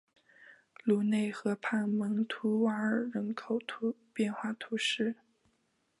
[0.83, 3.59] 卢瓦河畔蒙图瓦尔人口
[4.15, 5.15] 变化图示